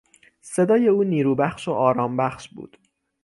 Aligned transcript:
صدای 0.41 0.87
او 0.87 1.03
نیروبخش 1.03 1.67
و 1.67 1.71
آرامبخش 1.71 2.49
بود. 2.49 2.77